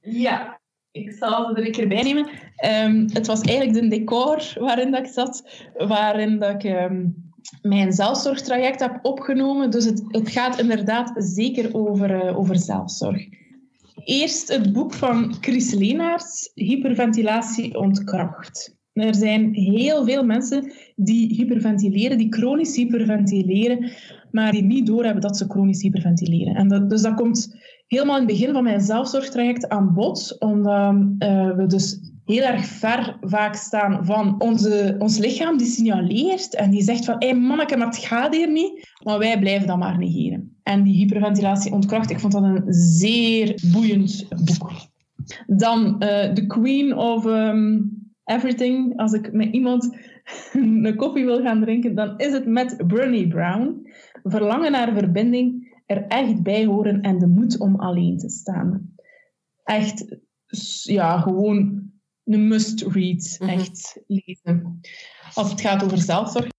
[0.01, 0.59] Ja,
[0.91, 2.30] ik zal ze er een keer bij nemen.
[2.65, 5.43] Um, het was eigenlijk de decor waarin dat ik zat,
[5.78, 9.71] waarin dat ik um, mijn zelfzorgtraject heb opgenomen.
[9.71, 13.28] Dus het, het gaat inderdaad zeker over, uh, over zelfzorg.
[14.05, 18.77] Eerst het boek van Chris Leenaerts, Hyperventilatie ontkracht.
[18.93, 23.91] Er zijn heel veel mensen die hyperventileren, die chronisch hyperventileren,
[24.31, 26.55] maar die niet doorhebben dat ze chronisch hyperventileren.
[26.55, 27.55] En dat, dus dat komt
[27.87, 32.65] helemaal in het begin van mijn zelfzorgtraject aan bod, omdat uh, we dus heel erg
[32.65, 37.39] ver vaak staan van onze, ons lichaam die signaleert en die zegt van hé hey,
[37.39, 38.93] manneke, het gaat hier niet.
[39.03, 40.52] Maar wij blijven dat maar negeren.
[40.64, 44.72] En die hyperventilatie ontkracht, ik vond dat een zeer boeiend boek.
[45.47, 47.91] Dan uh, The Queen of um,
[48.24, 48.97] Everything.
[48.97, 49.97] Als ik met iemand
[50.53, 53.88] een koffie wil gaan drinken, dan is het met Brené Brown.
[54.24, 58.95] Verlangen naar verbinding, er echt bij horen en de moed om alleen te staan.
[59.64, 60.18] Echt,
[60.82, 61.91] ja, gewoon
[62.24, 63.36] een must-read.
[63.39, 63.49] Mhm.
[63.49, 64.80] Echt lezen.
[65.34, 66.51] Als het gaat over zelfzorg.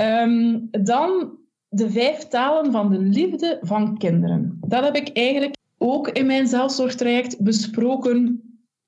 [0.00, 1.38] Um, dan
[1.70, 4.58] de vijf talen van de liefde van kinderen.
[4.66, 8.42] Dat heb ik eigenlijk ook in mijn zelfzorgtraject besproken,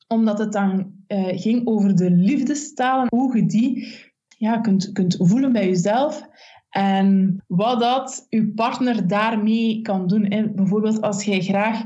[0.09, 3.89] omdat het dan uh, ging over de liefdestalen, hoe je die
[4.39, 6.29] ja, kunt, kunt voelen bij jezelf.
[6.71, 10.33] En wat dat je partner daarmee kan doen.
[10.33, 10.51] Hè.
[10.51, 11.83] Bijvoorbeeld als jij graag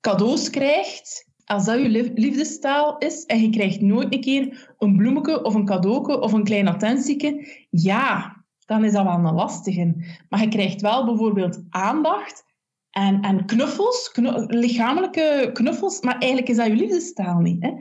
[0.00, 5.44] cadeaus krijgt, als dat je liefdestaal is en je krijgt nooit een keer een bloemetje
[5.44, 9.94] of een cadeauke of een klein attentieke, ja, dan is dat wel een lastige.
[10.28, 12.44] Maar je krijgt wel bijvoorbeeld aandacht
[12.90, 14.10] en, en knuffels,
[14.46, 17.62] lichamelijke knuffels, maar eigenlijk is dat je liefdestaal niet.
[17.62, 17.72] Hè?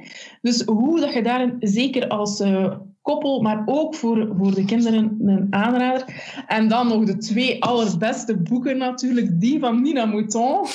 [0.42, 5.18] Dus hoe dat je daar zeker als uh, koppel, maar ook voor, voor de kinderen
[5.20, 6.06] een aanrader.
[6.48, 10.66] En dan nog de twee allerbeste boeken natuurlijk, die van Nina Mouton.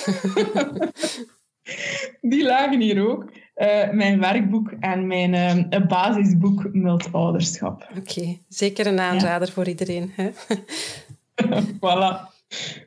[2.31, 3.33] die lagen hier ook.
[3.57, 5.35] Uh, mijn werkboek en mijn
[5.75, 7.89] uh, basisboek Multouderschap.
[7.99, 9.55] Oké, zeker een aanrader ja.
[9.55, 10.13] voor iedereen.
[10.15, 10.31] Hè?
[11.83, 12.35] voilà.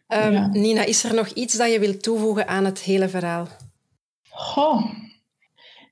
[0.07, 0.47] Um, ja.
[0.47, 3.47] Nina, is er nog iets dat je wilt toevoegen aan het hele verhaal?
[4.55, 4.85] Oh,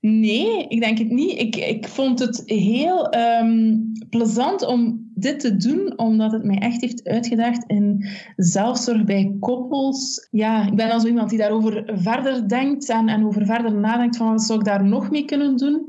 [0.01, 1.39] nee, ik denk het niet.
[1.39, 6.81] Ik, ik vond het heel um, plezant om dit te doen, omdat het mij echt
[6.81, 10.27] heeft uitgedaagd in zelfzorg bij koppels.
[10.31, 14.17] Ja, ik ben dan zo iemand die daarover verder denkt en, en over verder nadenkt
[14.17, 15.85] van wat zou ik daar nog mee kunnen doen.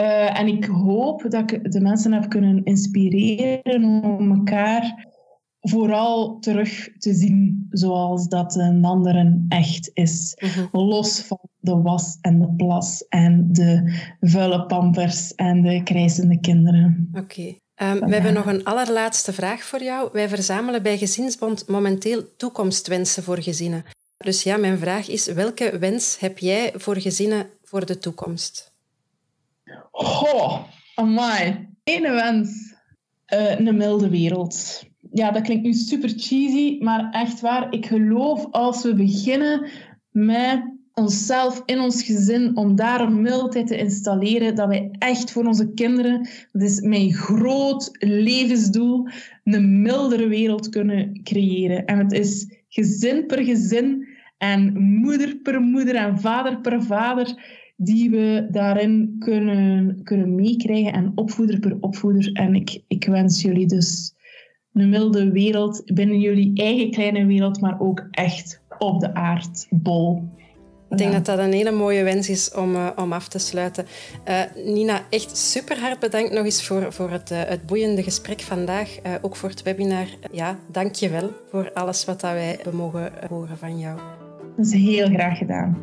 [0.00, 5.08] Uh, en ik hoop dat ik de mensen heb kunnen inspireren om elkaar
[5.60, 10.36] vooral terug te zien zoals dat een anderen echt is.
[10.40, 10.80] Mm -hmm.
[10.80, 17.08] Los van de was en de plas en de vuile pampers en de krijzende kinderen.
[17.12, 17.20] Oké.
[17.20, 17.60] Okay.
[17.82, 20.08] Um, we hebben nog een allerlaatste vraag voor jou.
[20.12, 23.84] Wij verzamelen bij Gezinsbond momenteel toekomstwensen voor gezinnen.
[24.16, 28.72] Dus ja, mijn vraag is, welke wens heb jij voor gezinnen voor de toekomst?
[29.90, 30.62] Oh,
[30.94, 31.68] amai.
[31.84, 32.74] Ene wens.
[33.34, 34.82] Uh, een milde wereld.
[35.12, 37.72] Ja, dat klinkt nu super cheesy, maar echt waar.
[37.72, 39.70] Ik geloof als we beginnen
[40.10, 40.62] met
[41.00, 45.72] onszelf in ons gezin, om daar een mildheid te installeren, dat wij echt voor onze
[45.72, 49.08] kinderen, dat is mijn groot levensdoel,
[49.44, 51.84] een mildere wereld kunnen creëren.
[51.84, 58.10] En het is gezin per gezin en moeder per moeder en vader per vader die
[58.10, 62.32] we daarin kunnen, kunnen meekrijgen en opvoeder per opvoeder.
[62.32, 64.14] En ik, ik wens jullie dus
[64.72, 70.22] een milde wereld binnen jullie eigen kleine wereld, maar ook echt op de aardbol.
[70.90, 71.16] Ik denk ja.
[71.16, 73.86] dat dat een hele mooie wens is om, uh, om af te sluiten.
[74.28, 78.40] Uh, Nina, echt super hard bedankt nog eens voor, voor het, uh, het boeiende gesprek
[78.40, 78.98] vandaag.
[79.20, 80.06] ook voor het webinar.
[80.30, 83.98] ja, dank je wel voor alles wat dat wij mogen horen van jou.
[84.56, 85.78] Dat is heel graag gedaan.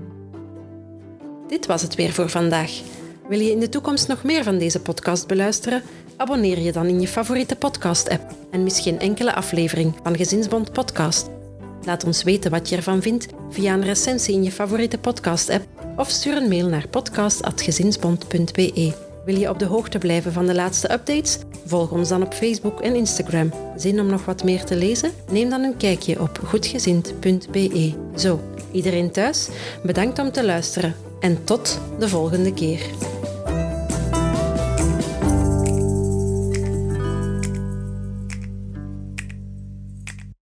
[1.48, 2.82] Dit was het weer voor vandaag.
[3.30, 5.82] Wil je in de toekomst nog meer van deze podcast beluisteren?
[6.18, 11.37] Abonneer je dan in je favoriete podcast-app en mis geen enkele aflevering van Gezinsbond Podcast.
[11.88, 15.66] Laat ons weten wat je ervan vindt via een recensie in je favoriete podcast-app
[15.96, 18.94] of stuur een mail naar podcast.gezinsbond.be.
[19.26, 21.38] Wil je op de hoogte blijven van de laatste updates?
[21.66, 23.52] Volg ons dan op Facebook en Instagram.
[23.78, 25.12] Zin om nog wat meer te lezen?
[25.32, 27.94] Neem dan een kijkje op goedgezind.be.
[28.16, 28.40] Zo,
[28.72, 29.48] Iedereen thuis,
[29.84, 32.82] bedankt om te luisteren en tot de volgende keer.